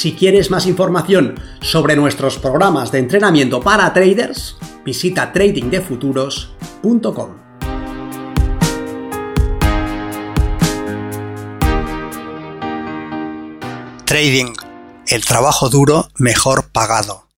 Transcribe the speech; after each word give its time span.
Si 0.00 0.14
quieres 0.14 0.50
más 0.50 0.64
información 0.64 1.38
sobre 1.60 1.94
nuestros 1.94 2.38
programas 2.38 2.90
de 2.90 3.00
entrenamiento 3.00 3.60
para 3.60 3.92
traders, 3.92 4.56
visita 4.82 5.30
tradingdefuturos.com. 5.30 7.36
Trading, 14.06 14.54
el 15.06 15.24
trabajo 15.26 15.68
duro 15.68 16.08
mejor 16.16 16.70
pagado. 16.70 17.28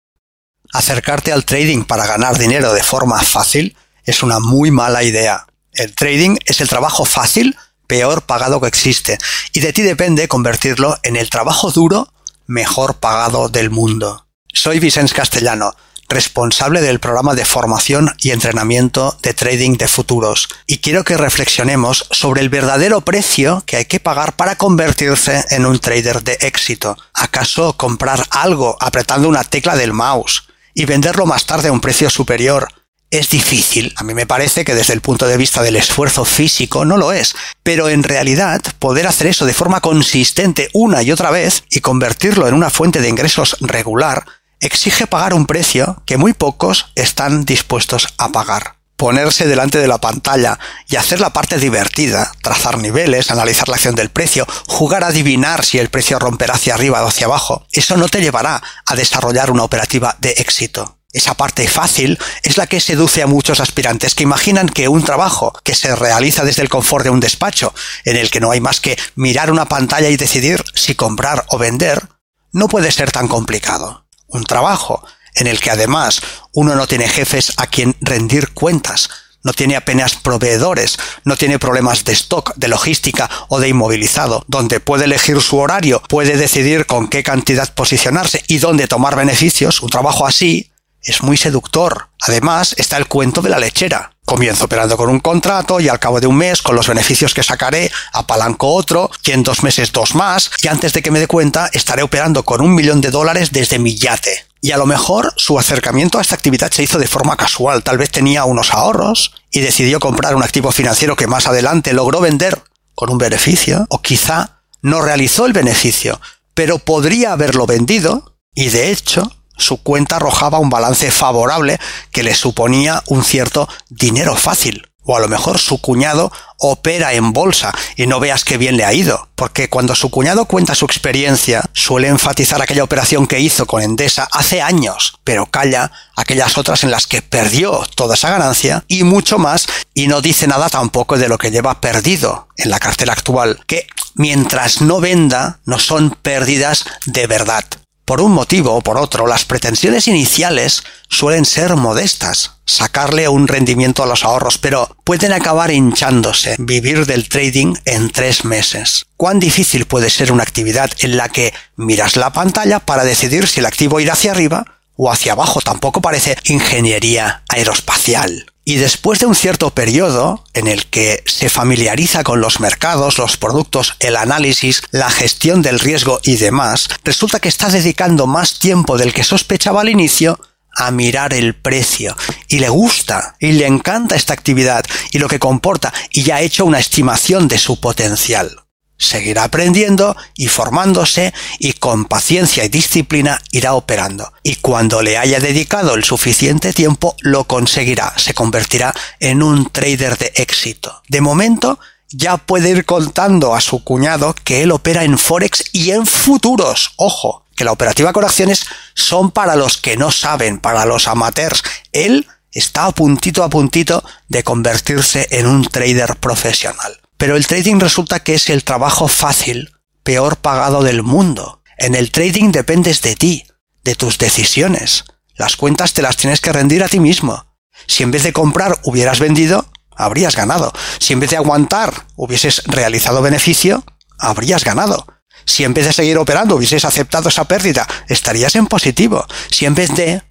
Acercarte 0.72 1.32
al 1.32 1.44
trading 1.44 1.82
para 1.82 2.06
ganar 2.06 2.38
dinero 2.38 2.72
de 2.72 2.84
forma 2.84 3.20
fácil 3.22 3.76
es 4.04 4.22
una 4.22 4.38
muy 4.38 4.70
mala 4.70 5.02
idea. 5.02 5.48
El 5.72 5.96
trading 5.96 6.36
es 6.44 6.60
el 6.60 6.68
trabajo 6.68 7.04
fácil 7.04 7.56
peor 7.88 8.22
pagado 8.22 8.60
que 8.60 8.68
existe 8.68 9.18
y 9.52 9.58
de 9.58 9.72
ti 9.72 9.82
depende 9.82 10.28
convertirlo 10.28 10.96
en 11.02 11.16
el 11.16 11.28
trabajo 11.28 11.72
duro 11.72 12.12
mejor 12.46 12.96
pagado 12.96 13.48
del 13.48 13.70
mundo. 13.70 14.26
Soy 14.52 14.78
Vicens 14.78 15.14
Castellano, 15.14 15.74
responsable 16.08 16.80
del 16.80 17.00
programa 17.00 17.34
de 17.34 17.44
formación 17.44 18.14
y 18.18 18.30
entrenamiento 18.30 19.16
de 19.22 19.34
trading 19.34 19.78
de 19.78 19.88
futuros, 19.88 20.48
y 20.66 20.78
quiero 20.78 21.04
que 21.04 21.16
reflexionemos 21.16 22.06
sobre 22.10 22.42
el 22.42 22.50
verdadero 22.50 23.00
precio 23.00 23.62
que 23.66 23.76
hay 23.76 23.84
que 23.86 24.00
pagar 24.00 24.36
para 24.36 24.56
convertirse 24.56 25.44
en 25.50 25.64
un 25.64 25.78
trader 25.78 26.22
de 26.22 26.36
éxito. 26.40 26.96
¿Acaso 27.14 27.76
comprar 27.76 28.26
algo 28.30 28.76
apretando 28.80 29.28
una 29.28 29.44
tecla 29.44 29.74
del 29.74 29.92
mouse 29.92 30.44
y 30.74 30.84
venderlo 30.84 31.26
más 31.26 31.46
tarde 31.46 31.68
a 31.68 31.72
un 31.72 31.80
precio 31.80 32.10
superior 32.10 32.68
es 33.12 33.28
difícil. 33.28 33.92
A 33.96 34.02
mí 34.02 34.14
me 34.14 34.26
parece 34.26 34.64
que 34.64 34.74
desde 34.74 34.94
el 34.94 35.02
punto 35.02 35.28
de 35.28 35.36
vista 35.36 35.62
del 35.62 35.76
esfuerzo 35.76 36.24
físico 36.24 36.84
no 36.84 36.96
lo 36.96 37.12
es. 37.12 37.36
Pero 37.62 37.88
en 37.88 38.02
realidad, 38.02 38.60
poder 38.78 39.06
hacer 39.06 39.28
eso 39.28 39.44
de 39.44 39.54
forma 39.54 39.80
consistente 39.80 40.70
una 40.72 41.02
y 41.02 41.12
otra 41.12 41.30
vez 41.30 41.62
y 41.70 41.80
convertirlo 41.80 42.48
en 42.48 42.54
una 42.54 42.70
fuente 42.70 43.00
de 43.00 43.08
ingresos 43.08 43.56
regular 43.60 44.24
exige 44.60 45.06
pagar 45.06 45.34
un 45.34 45.46
precio 45.46 46.02
que 46.06 46.16
muy 46.16 46.32
pocos 46.32 46.86
están 46.94 47.44
dispuestos 47.44 48.08
a 48.16 48.30
pagar. 48.30 48.76
Ponerse 48.96 49.46
delante 49.46 49.78
de 49.78 49.88
la 49.88 49.98
pantalla 49.98 50.58
y 50.88 50.96
hacer 50.96 51.20
la 51.20 51.32
parte 51.32 51.58
divertida, 51.58 52.32
trazar 52.42 52.78
niveles, 52.78 53.30
analizar 53.30 53.68
la 53.68 53.74
acción 53.74 53.96
del 53.96 54.10
precio, 54.10 54.46
jugar 54.68 55.04
a 55.04 55.08
adivinar 55.08 55.64
si 55.64 55.78
el 55.78 55.90
precio 55.90 56.18
romperá 56.18 56.54
hacia 56.54 56.74
arriba 56.74 57.02
o 57.02 57.08
hacia 57.08 57.26
abajo, 57.26 57.66
eso 57.72 57.96
no 57.96 58.08
te 58.08 58.20
llevará 58.20 58.62
a 58.86 58.94
desarrollar 58.94 59.50
una 59.50 59.64
operativa 59.64 60.16
de 60.20 60.30
éxito. 60.38 61.01
Esa 61.12 61.34
parte 61.34 61.68
fácil 61.68 62.18
es 62.42 62.56
la 62.56 62.66
que 62.66 62.80
seduce 62.80 63.22
a 63.22 63.26
muchos 63.26 63.60
aspirantes 63.60 64.14
que 64.14 64.22
imaginan 64.22 64.68
que 64.68 64.88
un 64.88 65.04
trabajo 65.04 65.52
que 65.62 65.74
se 65.74 65.94
realiza 65.94 66.44
desde 66.44 66.62
el 66.62 66.70
confort 66.70 67.04
de 67.04 67.10
un 67.10 67.20
despacho, 67.20 67.74
en 68.04 68.16
el 68.16 68.30
que 68.30 68.40
no 68.40 68.50
hay 68.50 68.60
más 68.60 68.80
que 68.80 68.98
mirar 69.14 69.50
una 69.50 69.66
pantalla 69.66 70.08
y 70.08 70.16
decidir 70.16 70.64
si 70.74 70.94
comprar 70.94 71.44
o 71.48 71.58
vender, 71.58 72.08
no 72.52 72.68
puede 72.68 72.90
ser 72.90 73.12
tan 73.12 73.28
complicado. 73.28 74.06
Un 74.26 74.44
trabajo 74.44 75.04
en 75.34 75.46
el 75.46 75.60
que 75.60 75.70
además 75.70 76.22
uno 76.54 76.74
no 76.74 76.86
tiene 76.86 77.08
jefes 77.08 77.52
a 77.58 77.66
quien 77.66 77.94
rendir 78.00 78.52
cuentas, 78.52 79.10
no 79.42 79.52
tiene 79.52 79.76
apenas 79.76 80.14
proveedores, 80.14 80.98
no 81.24 81.36
tiene 81.36 81.58
problemas 81.58 82.04
de 82.04 82.12
stock, 82.12 82.54
de 82.56 82.68
logística 82.68 83.28
o 83.48 83.60
de 83.60 83.68
inmovilizado, 83.68 84.44
donde 84.46 84.80
puede 84.80 85.04
elegir 85.04 85.40
su 85.42 85.58
horario, 85.58 86.02
puede 86.08 86.36
decidir 86.36 86.86
con 86.86 87.08
qué 87.08 87.22
cantidad 87.22 87.74
posicionarse 87.74 88.42
y 88.46 88.58
dónde 88.58 88.88
tomar 88.88 89.16
beneficios, 89.16 89.82
un 89.82 89.90
trabajo 89.90 90.26
así 90.26 90.71
es 91.02 91.22
muy 91.22 91.36
seductor. 91.36 92.08
Además, 92.20 92.74
está 92.78 92.96
el 92.96 93.08
cuento 93.08 93.42
de 93.42 93.50
la 93.50 93.58
lechera. 93.58 94.12
Comienzo 94.24 94.66
operando 94.66 94.96
con 94.96 95.10
un 95.10 95.20
contrato 95.20 95.80
y 95.80 95.88
al 95.88 95.98
cabo 95.98 96.20
de 96.20 96.26
un 96.26 96.36
mes, 96.36 96.62
con 96.62 96.76
los 96.76 96.86
beneficios 96.86 97.34
que 97.34 97.42
sacaré, 97.42 97.90
apalanco 98.12 98.68
otro 98.68 99.10
y 99.24 99.32
en 99.32 99.42
dos 99.42 99.62
meses 99.62 99.92
dos 99.92 100.14
más 100.14 100.50
y 100.62 100.68
antes 100.68 100.92
de 100.92 101.02
que 101.02 101.10
me 101.10 101.18
dé 101.18 101.26
cuenta 101.26 101.68
estaré 101.72 102.02
operando 102.02 102.44
con 102.44 102.60
un 102.60 102.74
millón 102.74 103.00
de 103.00 103.10
dólares 103.10 103.50
desde 103.50 103.78
mi 103.78 103.96
yate. 103.96 104.46
Y 104.60 104.70
a 104.70 104.76
lo 104.76 104.86
mejor 104.86 105.34
su 105.36 105.58
acercamiento 105.58 106.18
a 106.18 106.22
esta 106.22 106.36
actividad 106.36 106.70
se 106.70 106.84
hizo 106.84 106.98
de 107.00 107.08
forma 107.08 107.36
casual. 107.36 107.82
Tal 107.82 107.98
vez 107.98 108.10
tenía 108.10 108.44
unos 108.44 108.72
ahorros 108.72 109.34
y 109.50 109.60
decidió 109.60 109.98
comprar 109.98 110.36
un 110.36 110.44
activo 110.44 110.70
financiero 110.70 111.16
que 111.16 111.26
más 111.26 111.48
adelante 111.48 111.92
logró 111.92 112.20
vender 112.20 112.62
con 112.94 113.10
un 113.10 113.18
beneficio 113.18 113.86
o 113.88 114.00
quizá 114.00 114.62
no 114.82 115.00
realizó 115.00 115.46
el 115.46 115.52
beneficio, 115.52 116.20
pero 116.54 116.78
podría 116.78 117.32
haberlo 117.32 117.66
vendido 117.66 118.36
y 118.54 118.68
de 118.68 118.92
hecho 118.92 119.32
su 119.56 119.82
cuenta 119.82 120.16
arrojaba 120.16 120.58
un 120.58 120.70
balance 120.70 121.10
favorable 121.10 121.78
que 122.10 122.22
le 122.22 122.34
suponía 122.34 123.02
un 123.06 123.24
cierto 123.24 123.68
dinero 123.88 124.36
fácil. 124.36 124.88
O 125.04 125.16
a 125.16 125.20
lo 125.20 125.26
mejor 125.26 125.58
su 125.58 125.80
cuñado 125.80 126.30
opera 126.58 127.12
en 127.12 127.32
bolsa 127.32 127.74
y 127.96 128.06
no 128.06 128.20
veas 128.20 128.44
qué 128.44 128.56
bien 128.56 128.76
le 128.76 128.84
ha 128.84 128.92
ido, 128.92 129.28
porque 129.34 129.68
cuando 129.68 129.96
su 129.96 130.10
cuñado 130.10 130.44
cuenta 130.44 130.76
su 130.76 130.84
experiencia 130.84 131.64
suele 131.72 132.06
enfatizar 132.06 132.62
aquella 132.62 132.84
operación 132.84 133.26
que 133.26 133.40
hizo 133.40 133.66
con 133.66 133.82
Endesa 133.82 134.28
hace 134.30 134.62
años, 134.62 135.18
pero 135.24 135.46
calla 135.46 135.90
aquellas 136.14 136.56
otras 136.56 136.84
en 136.84 136.92
las 136.92 137.08
que 137.08 137.20
perdió 137.20 137.80
toda 137.96 138.14
esa 138.14 138.30
ganancia 138.30 138.84
y 138.86 139.02
mucho 139.02 139.38
más 139.38 139.66
y 139.92 140.06
no 140.06 140.20
dice 140.20 140.46
nada 140.46 140.68
tampoco 140.68 141.18
de 141.18 141.28
lo 141.28 141.36
que 141.36 141.50
lleva 141.50 141.80
perdido 141.80 142.46
en 142.56 142.70
la 142.70 142.78
cartera 142.78 143.12
actual, 143.12 143.58
que 143.66 143.88
mientras 144.14 144.82
no 144.82 145.00
venda 145.00 145.58
no 145.64 145.80
son 145.80 146.10
pérdidas 146.10 146.84
de 147.06 147.26
verdad. 147.26 147.64
Por 148.12 148.20
un 148.20 148.32
motivo 148.32 148.74
o 148.74 148.82
por 148.82 148.98
otro, 148.98 149.26
las 149.26 149.46
pretensiones 149.46 150.06
iniciales 150.06 150.82
suelen 151.08 151.46
ser 151.46 151.76
modestas, 151.76 152.58
sacarle 152.66 153.26
un 153.26 153.48
rendimiento 153.48 154.02
a 154.02 154.06
los 154.06 154.22
ahorros, 154.22 154.58
pero 154.58 154.94
pueden 155.02 155.32
acabar 155.32 155.70
hinchándose, 155.70 156.56
vivir 156.58 157.06
del 157.06 157.30
trading 157.30 157.72
en 157.86 158.10
tres 158.10 158.44
meses. 158.44 159.06
¿Cuán 159.16 159.40
difícil 159.40 159.86
puede 159.86 160.10
ser 160.10 160.30
una 160.30 160.42
actividad 160.42 160.90
en 160.98 161.16
la 161.16 161.30
que 161.30 161.54
miras 161.76 162.16
la 162.16 162.34
pantalla 162.34 162.80
para 162.80 163.04
decidir 163.04 163.48
si 163.48 163.60
el 163.60 163.66
activo 163.66 163.98
irá 163.98 164.12
hacia 164.12 164.32
arriba 164.32 164.66
o 164.94 165.10
hacia 165.10 165.32
abajo? 165.32 165.62
Tampoco 165.62 166.02
parece 166.02 166.36
ingeniería 166.44 167.44
aeroespacial. 167.48 168.51
Y 168.64 168.76
después 168.76 169.18
de 169.18 169.26
un 169.26 169.34
cierto 169.34 169.70
periodo 169.70 170.44
en 170.54 170.68
el 170.68 170.86
que 170.86 171.24
se 171.26 171.50
familiariza 171.50 172.22
con 172.22 172.40
los 172.40 172.60
mercados, 172.60 173.18
los 173.18 173.36
productos, 173.36 173.96
el 173.98 174.16
análisis, 174.16 174.82
la 174.92 175.10
gestión 175.10 175.62
del 175.62 175.80
riesgo 175.80 176.20
y 176.22 176.36
demás, 176.36 176.88
resulta 177.02 177.40
que 177.40 177.48
está 177.48 177.68
dedicando 177.70 178.28
más 178.28 178.60
tiempo 178.60 178.98
del 178.98 179.12
que 179.12 179.24
sospechaba 179.24 179.80
al 179.80 179.88
inicio 179.88 180.38
a 180.74 180.90
mirar 180.92 181.34
el 181.34 181.54
precio. 181.54 182.16
Y 182.48 182.60
le 182.60 182.68
gusta 182.68 183.36
y 183.40 183.52
le 183.52 183.66
encanta 183.66 184.14
esta 184.14 184.32
actividad 184.32 184.84
y 185.10 185.18
lo 185.18 185.28
que 185.28 185.40
comporta 185.40 185.92
y 186.10 186.22
ya 186.22 186.36
ha 186.36 186.42
hecho 186.42 186.64
una 186.64 186.78
estimación 186.78 187.48
de 187.48 187.58
su 187.58 187.80
potencial 187.80 188.61
seguirá 189.02 189.44
aprendiendo 189.44 190.16
y 190.36 190.48
formándose 190.48 191.34
y 191.58 191.74
con 191.74 192.04
paciencia 192.06 192.64
y 192.64 192.68
disciplina 192.68 193.40
irá 193.50 193.74
operando. 193.74 194.32
Y 194.42 194.56
cuando 194.56 195.02
le 195.02 195.18
haya 195.18 195.40
dedicado 195.40 195.94
el 195.94 196.04
suficiente 196.04 196.72
tiempo 196.72 197.16
lo 197.20 197.44
conseguirá, 197.44 198.14
se 198.16 198.34
convertirá 198.34 198.94
en 199.20 199.42
un 199.42 199.70
trader 199.70 200.16
de 200.16 200.32
éxito. 200.36 201.02
De 201.08 201.20
momento, 201.20 201.78
ya 202.10 202.36
puede 202.36 202.70
ir 202.70 202.84
contando 202.84 203.54
a 203.54 203.60
su 203.60 203.82
cuñado 203.82 204.34
que 204.44 204.62
él 204.62 204.70
opera 204.70 205.04
en 205.04 205.18
Forex 205.18 205.64
y 205.72 205.90
en 205.90 206.06
futuros. 206.06 206.92
Ojo, 206.96 207.44
que 207.56 207.64
la 207.64 207.72
operativa 207.72 208.12
con 208.12 208.24
acciones 208.24 208.64
son 208.94 209.30
para 209.30 209.56
los 209.56 209.78
que 209.78 209.96
no 209.96 210.10
saben, 210.10 210.58
para 210.60 210.84
los 210.84 211.08
amateurs. 211.08 211.62
Él 211.92 212.26
está 212.52 212.86
a 212.86 212.92
puntito 212.92 213.42
a 213.42 213.50
puntito 213.50 214.04
de 214.28 214.44
convertirse 214.44 215.26
en 215.30 215.46
un 215.46 215.64
trader 215.64 216.16
profesional. 216.16 217.01
Pero 217.22 217.36
el 217.36 217.46
trading 217.46 217.78
resulta 217.78 218.18
que 218.18 218.34
es 218.34 218.50
el 218.50 218.64
trabajo 218.64 219.06
fácil, 219.06 219.70
peor 220.02 220.38
pagado 220.38 220.82
del 220.82 221.04
mundo. 221.04 221.62
En 221.78 221.94
el 221.94 222.10
trading 222.10 222.50
dependes 222.50 223.00
de 223.00 223.14
ti, 223.14 223.46
de 223.84 223.94
tus 223.94 224.18
decisiones. 224.18 225.04
Las 225.36 225.54
cuentas 225.54 225.92
te 225.92 226.02
las 226.02 226.16
tienes 226.16 226.40
que 226.40 226.52
rendir 226.52 226.82
a 226.82 226.88
ti 226.88 226.98
mismo. 226.98 227.46
Si 227.86 228.02
en 228.02 228.10
vez 228.10 228.24
de 228.24 228.32
comprar 228.32 228.80
hubieras 228.82 229.20
vendido, 229.20 229.70
habrías 229.94 230.34
ganado. 230.34 230.72
Si 230.98 231.12
en 231.12 231.20
vez 231.20 231.30
de 231.30 231.36
aguantar 231.36 232.06
hubieses 232.16 232.64
realizado 232.64 233.22
beneficio, 233.22 233.84
habrías 234.18 234.64
ganado. 234.64 235.06
Si 235.44 235.62
en 235.62 235.74
vez 235.74 235.86
de 235.86 235.92
seguir 235.92 236.18
operando 236.18 236.56
hubieses 236.56 236.84
aceptado 236.84 237.28
esa 237.28 237.44
pérdida, 237.44 237.86
estarías 238.08 238.56
en 238.56 238.66
positivo. 238.66 239.24
Si 239.48 239.64
en 239.64 239.76
vez 239.76 239.94
de... 239.94 240.24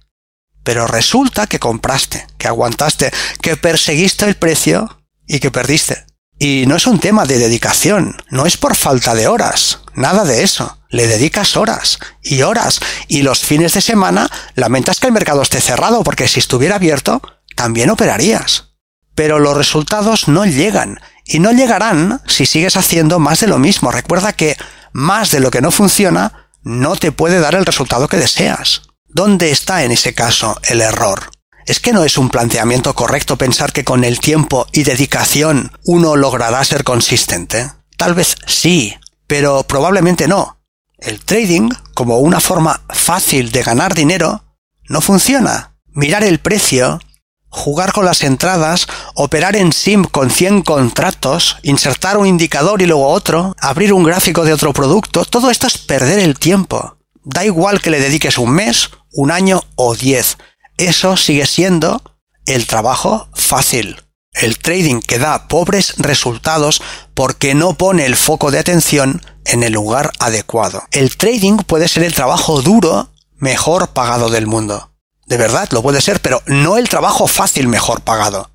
Pero 0.62 0.86
resulta 0.86 1.46
que 1.46 1.58
compraste, 1.58 2.26
que 2.36 2.48
aguantaste, 2.48 3.10
que 3.40 3.56
perseguiste 3.56 4.26
el 4.26 4.36
precio 4.36 5.00
y 5.26 5.40
que 5.40 5.50
perdiste. 5.50 6.11
Y 6.38 6.64
no 6.66 6.76
es 6.76 6.86
un 6.86 6.98
tema 6.98 7.24
de 7.24 7.38
dedicación, 7.38 8.16
no 8.30 8.46
es 8.46 8.56
por 8.56 8.74
falta 8.74 9.14
de 9.14 9.28
horas, 9.28 9.80
nada 9.94 10.24
de 10.24 10.42
eso. 10.42 10.78
le 10.88 11.06
dedicas 11.06 11.56
horas 11.56 11.98
y 12.22 12.42
horas 12.42 12.80
y 13.08 13.22
los 13.22 13.40
fines 13.40 13.72
de 13.72 13.80
semana 13.80 14.30
lamentas 14.54 15.00
que 15.00 15.06
el 15.06 15.12
mercado 15.12 15.40
esté 15.40 15.60
cerrado 15.60 16.02
porque 16.04 16.28
si 16.28 16.38
estuviera 16.40 16.76
abierto 16.76 17.22
también 17.56 17.90
operarías. 17.90 18.74
Pero 19.14 19.38
los 19.38 19.56
resultados 19.56 20.28
no 20.28 20.44
llegan 20.44 21.00
y 21.24 21.38
no 21.38 21.52
llegarán 21.52 22.20
si 22.26 22.46
sigues 22.46 22.76
haciendo 22.76 23.18
más 23.18 23.40
de 23.40 23.46
lo 23.46 23.58
mismo. 23.58 23.90
Recuerda 23.90 24.32
que 24.32 24.56
más 24.92 25.30
de 25.30 25.40
lo 25.40 25.50
que 25.50 25.60
no 25.60 25.70
funciona 25.70 26.50
no 26.62 26.96
te 26.96 27.12
puede 27.12 27.40
dar 27.40 27.54
el 27.54 27.66
resultado 27.66 28.08
que 28.08 28.16
deseas. 28.16 28.82
¿Dónde 29.08 29.50
está 29.50 29.84
en 29.84 29.92
ese 29.92 30.14
caso 30.14 30.58
el 30.62 30.80
error? 30.80 31.30
¿Es 31.66 31.78
que 31.78 31.92
no 31.92 32.04
es 32.04 32.18
un 32.18 32.28
planteamiento 32.28 32.94
correcto 32.94 33.36
pensar 33.36 33.72
que 33.72 33.84
con 33.84 34.02
el 34.04 34.18
tiempo 34.18 34.66
y 34.72 34.82
dedicación 34.82 35.72
uno 35.84 36.16
logrará 36.16 36.62
ser 36.64 36.82
consistente? 36.82 37.70
Tal 37.96 38.14
vez 38.14 38.36
sí, 38.46 38.96
pero 39.28 39.62
probablemente 39.62 40.26
no. 40.26 40.58
El 40.98 41.20
trading, 41.20 41.70
como 41.94 42.18
una 42.18 42.40
forma 42.40 42.82
fácil 42.88 43.52
de 43.52 43.62
ganar 43.62 43.94
dinero, 43.94 44.44
no 44.88 45.00
funciona. 45.00 45.76
Mirar 45.92 46.24
el 46.24 46.40
precio, 46.40 47.00
jugar 47.48 47.92
con 47.92 48.04
las 48.06 48.24
entradas, 48.24 48.88
operar 49.14 49.54
en 49.56 49.72
SIM 49.72 50.04
con 50.04 50.30
100 50.30 50.62
contratos, 50.62 51.58
insertar 51.62 52.16
un 52.16 52.26
indicador 52.26 52.82
y 52.82 52.86
luego 52.86 53.08
otro, 53.08 53.54
abrir 53.60 53.92
un 53.92 54.02
gráfico 54.02 54.44
de 54.44 54.52
otro 54.52 54.72
producto, 54.72 55.24
todo 55.24 55.50
esto 55.50 55.66
es 55.66 55.78
perder 55.78 56.18
el 56.18 56.38
tiempo. 56.38 56.96
Da 57.24 57.44
igual 57.44 57.80
que 57.80 57.90
le 57.90 58.00
dediques 58.00 58.38
un 58.38 58.50
mes, 58.50 58.90
un 59.12 59.30
año 59.30 59.62
o 59.76 59.94
diez. 59.94 60.38
Eso 60.82 61.16
sigue 61.16 61.46
siendo 61.46 62.02
el 62.44 62.66
trabajo 62.66 63.28
fácil. 63.34 64.02
El 64.32 64.58
trading 64.58 65.00
que 65.00 65.20
da 65.20 65.46
pobres 65.46 65.94
resultados 65.98 66.82
porque 67.14 67.54
no 67.54 67.74
pone 67.74 68.04
el 68.04 68.16
foco 68.16 68.50
de 68.50 68.58
atención 68.58 69.22
en 69.44 69.62
el 69.62 69.74
lugar 69.74 70.10
adecuado. 70.18 70.82
El 70.90 71.16
trading 71.16 71.58
puede 71.58 71.86
ser 71.86 72.02
el 72.02 72.14
trabajo 72.14 72.62
duro 72.62 73.12
mejor 73.36 73.90
pagado 73.90 74.28
del 74.28 74.48
mundo. 74.48 74.90
De 75.26 75.36
verdad, 75.36 75.68
lo 75.70 75.82
puede 75.82 76.00
ser, 76.00 76.20
pero 76.20 76.42
no 76.46 76.76
el 76.76 76.88
trabajo 76.88 77.28
fácil 77.28 77.68
mejor 77.68 78.00
pagado. 78.00 78.50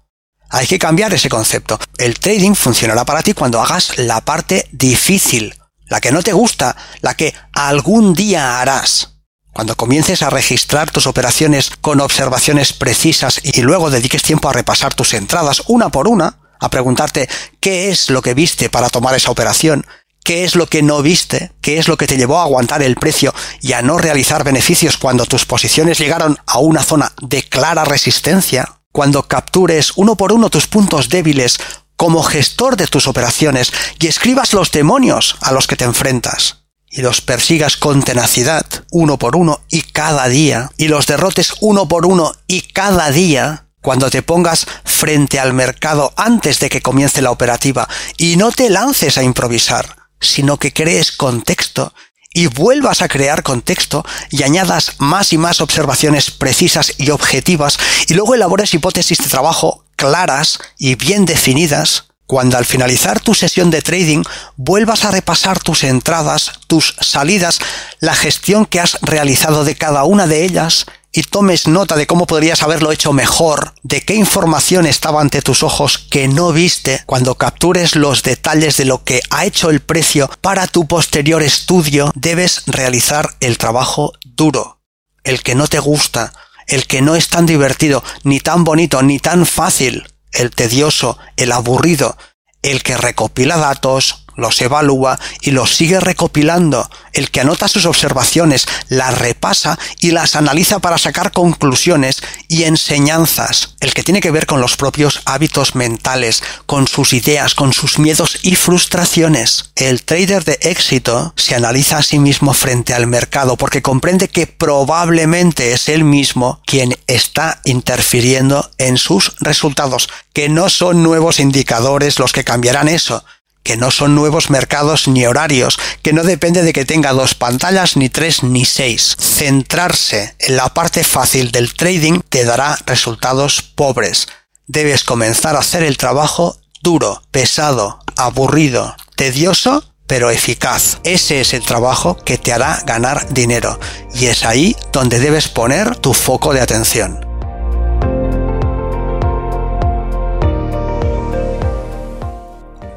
Hay 0.50 0.68
que 0.68 0.80
cambiar 0.80 1.14
ese 1.14 1.30
concepto. 1.30 1.80
El 1.98 2.20
trading 2.20 2.56
funcionará 2.56 3.06
para 3.06 3.24
ti 3.24 3.34
cuando 3.34 3.62
hagas 3.62 3.98
la 4.00 4.20
parte 4.20 4.68
difícil, 4.74 5.56
la 5.86 6.02
que 6.02 6.12
no 6.12 6.22
te 6.22 6.34
gusta, 6.34 6.76
la 7.00 7.14
que 7.16 7.34
algún 7.54 8.14
día 8.14 8.60
harás. 8.60 9.17
Cuando 9.58 9.76
comiences 9.76 10.22
a 10.22 10.30
registrar 10.30 10.92
tus 10.92 11.08
operaciones 11.08 11.72
con 11.82 12.00
observaciones 12.00 12.74
precisas 12.74 13.42
y 13.42 13.64
luego 13.64 13.90
dediques 13.90 14.22
tiempo 14.22 14.48
a 14.48 14.54
repasar 14.54 14.94
tus 14.94 15.16
entradas 15.16 15.64
una 15.66 15.90
por 15.90 16.08
una, 16.08 16.38
a 16.60 16.70
preguntarte 16.70 17.28
qué 17.60 17.90
es 17.90 18.12
lo 18.12 18.22
que 18.22 18.36
viste 18.36 18.70
para 18.70 18.92
tomar 18.92 19.16
esa 19.16 19.32
operación, 19.32 19.84
qué 20.24 20.44
es 20.44 20.56
lo 20.56 20.68
que 20.68 20.84
no 20.84 21.02
viste, 21.02 21.54
qué 21.60 21.80
es 21.80 21.88
lo 21.88 21.98
que 21.98 22.06
te 22.06 22.18
llevó 22.18 22.38
a 22.38 22.44
aguantar 22.44 22.84
el 22.84 22.98
precio 22.98 23.34
y 23.60 23.74
a 23.74 23.82
no 23.82 23.98
realizar 23.98 24.44
beneficios 24.44 24.96
cuando 24.96 25.26
tus 25.26 25.46
posiciones 25.46 25.98
llegaron 25.98 26.38
a 26.46 26.60
una 26.60 26.84
zona 26.84 27.12
de 27.20 27.42
clara 27.42 27.84
resistencia, 27.84 28.78
cuando 28.92 29.24
captures 29.24 29.94
uno 29.96 30.16
por 30.16 30.34
uno 30.34 30.52
tus 30.52 30.68
puntos 30.68 31.10
débiles 31.10 31.58
como 31.96 32.22
gestor 32.22 32.78
de 32.78 32.86
tus 32.86 33.08
operaciones 33.08 33.74
y 34.00 34.06
escribas 34.06 34.54
los 34.54 34.72
demonios 34.72 35.36
a 35.42 35.52
los 35.52 35.66
que 35.66 35.78
te 35.78 35.86
enfrentas 35.86 36.67
y 36.90 37.02
los 37.02 37.22
persigas 37.22 37.78
con 37.78 38.04
tenacidad 38.04 38.66
uno 38.92 39.18
por 39.18 39.36
uno 39.36 39.62
y 39.70 39.82
cada 39.82 40.28
día, 40.28 40.72
y 40.78 40.88
los 40.88 41.08
derrotes 41.08 41.56
uno 41.62 41.88
por 41.88 42.06
uno 42.06 42.34
y 42.48 42.62
cada 42.62 43.12
día, 43.12 43.66
cuando 43.82 44.10
te 44.10 44.22
pongas 44.22 44.66
frente 44.84 45.40
al 45.40 45.54
mercado 45.54 46.14
antes 46.18 46.60
de 46.60 46.70
que 46.70 46.82
comience 46.82 47.22
la 47.22 47.32
operativa 47.32 47.88
y 48.18 48.36
no 48.36 48.52
te 48.52 48.70
lances 48.70 49.18
a 49.18 49.24
improvisar, 49.24 49.96
sino 50.20 50.58
que 50.58 50.74
crees 50.74 51.12
contexto 51.12 51.94
y 52.34 52.48
vuelvas 52.48 53.02
a 53.02 53.08
crear 53.08 53.44
contexto 53.44 54.06
y 54.30 54.44
añadas 54.44 54.96
más 55.00 55.34
y 55.34 55.38
más 55.38 55.62
observaciones 55.62 56.32
precisas 56.32 56.94
y 56.98 57.10
objetivas 57.12 57.80
y 58.08 58.14
luego 58.14 58.36
elabores 58.36 58.74
hipótesis 58.74 59.18
de 59.20 59.30
trabajo 59.30 59.86
claras 59.96 60.60
y 60.78 60.96
bien 60.96 61.26
definidas, 61.26 62.06
cuando 62.28 62.58
al 62.58 62.66
finalizar 62.66 63.22
tu 63.22 63.34
sesión 63.34 63.72
de 63.72 63.82
trading 63.82 64.24
vuelvas 64.58 65.06
a 65.06 65.12
repasar 65.12 65.60
tus 65.60 65.84
entradas, 65.84 66.52
tus 66.68 66.96
salidas, 67.00 67.60
la 68.00 68.14
gestión 68.14 68.66
que 68.66 68.82
has 68.82 69.00
realizado 69.02 69.64
de 69.64 69.76
cada 69.76 70.04
una 70.04 70.28
de 70.28 70.44
ellas 70.44 70.86
y 71.14 71.24
tomes 71.24 71.68
nota 71.68 71.96
de 71.96 72.06
cómo 72.06 72.28
podrías 72.28 72.62
haberlo 72.62 72.92
hecho 72.92 73.14
mejor, 73.14 73.74
de 73.82 74.02
qué 74.02 74.14
información 74.14 74.86
estaba 74.86 75.22
ante 75.22 75.42
tus 75.42 75.64
ojos 75.64 75.98
que 75.98 76.28
no 76.28 76.52
viste, 76.52 77.02
cuando 77.06 77.36
captures 77.36 77.96
los 77.96 78.22
detalles 78.22 78.78
de 78.78 78.86
lo 78.86 79.04
que 79.04 79.22
ha 79.32 79.46
hecho 79.46 79.70
el 79.70 79.80
precio 79.80 80.30
para 80.42 80.68
tu 80.68 80.86
posterior 80.86 81.42
estudio, 81.42 82.12
debes 82.14 82.64
realizar 82.68 83.36
el 83.40 83.58
trabajo 83.58 84.14
duro, 84.24 84.82
el 85.24 85.42
que 85.42 85.56
no 85.56 85.68
te 85.68 85.80
gusta, 85.80 86.34
el 86.68 86.86
que 86.86 87.02
no 87.02 87.16
es 87.16 87.30
tan 87.30 87.46
divertido, 87.46 88.04
ni 88.24 88.40
tan 88.42 88.64
bonito, 88.64 89.02
ni 89.02 89.20
tan 89.20 89.46
fácil, 89.46 90.06
el 90.32 90.52
tedioso, 90.52 91.18
el 91.36 91.52
aburrido, 91.52 92.18
el 92.62 92.84
que 92.84 92.98
recopila 92.98 93.58
datos, 93.58 94.27
los 94.38 94.62
evalúa 94.62 95.20
y 95.42 95.52
los 95.52 95.76
sigue 95.76 96.00
recopilando, 96.00 96.90
el 97.12 97.30
que 97.30 97.42
anota 97.42 97.68
sus 97.68 97.86
observaciones, 97.86 98.68
las 98.88 99.18
repasa 99.18 99.78
y 100.00 100.12
las 100.12 100.36
analiza 100.36 100.80
para 100.80 100.98
sacar 100.98 101.32
conclusiones 101.32 102.22
y 102.48 102.64
enseñanzas, 102.64 103.76
el 103.80 103.94
que 103.94 104.04
tiene 104.04 104.22
que 104.22 104.32
ver 104.32 104.46
con 104.46 104.62
los 104.62 104.78
propios 104.78 105.22
hábitos 105.26 105.76
mentales, 105.76 106.44
con 106.66 106.88
sus 106.88 107.14
ideas, 107.14 107.56
con 107.56 107.74
sus 107.74 108.00
miedos 108.00 108.38
y 108.44 108.56
frustraciones. 108.56 109.72
El 109.76 110.04
trader 110.04 110.46
de 110.46 110.60
éxito 110.62 111.34
se 111.36 111.56
analiza 111.56 111.98
a 111.98 112.04
sí 112.04 112.20
mismo 112.20 112.54
frente 112.54 112.94
al 112.94 113.08
mercado 113.08 113.58
porque 113.58 113.82
comprende 113.82 114.28
que 114.28 114.48
probablemente 114.48 115.74
es 115.74 115.90
él 115.90 116.04
mismo 116.04 116.62
quien 116.66 116.98
está 117.08 117.62
interfiriendo 117.66 118.70
en 118.78 118.98
sus 118.98 119.36
resultados, 119.40 120.10
que 120.34 120.50
no 120.50 120.70
son 120.70 121.02
nuevos 121.04 121.40
indicadores 121.40 122.20
los 122.20 122.32
que 122.32 122.44
cambiarán 122.44 122.88
eso, 122.88 123.24
que 123.68 123.76
no 123.76 123.92
son 123.92 124.16
nuevos 124.16 124.50
mercados 124.50 125.10
ni 125.10 125.26
horarios, 125.26 125.78
que 126.02 126.14
no 126.14 126.24
depende 126.24 126.64
de 126.64 126.72
que 126.72 126.86
tenga 126.86 127.12
dos 127.12 127.36
pantallas, 127.36 127.98
ni 127.98 128.08
tres, 128.08 128.42
ni 128.42 128.64
seis. 128.64 129.18
Centrarse 129.20 130.38
en 130.40 130.56
la 130.56 130.74
parte 130.74 131.04
fácil 131.04 131.52
del 131.52 131.74
trading 131.74 132.22
te 132.30 132.46
dará 132.46 132.80
resultados 132.86 133.62
pobres. 133.62 134.30
Debes 134.68 135.04
comenzar 135.04 135.58
a 135.58 135.60
hacer 135.60 135.84
el 135.84 135.98
trabajo 135.98 136.56
duro, 136.82 137.22
pesado, 137.32 138.00
aburrido, 138.16 138.96
tedioso, 139.18 139.84
pero 140.08 140.30
eficaz. 140.30 141.00
Ese 141.04 141.42
es 141.42 141.54
el 141.54 141.64
trabajo 141.64 142.16
que 142.16 142.38
te 142.38 142.54
hará 142.54 142.82
ganar 142.86 143.34
dinero 143.34 143.78
y 144.14 144.28
es 144.28 144.46
ahí 144.46 144.78
donde 144.94 145.20
debes 145.20 145.50
poner 145.50 145.98
tu 145.98 146.14
foco 146.14 146.54
de 146.54 146.62
atención. 146.62 147.27